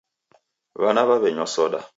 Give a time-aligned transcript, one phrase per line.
[0.81, 1.79] W'ana w'aw'enywa soda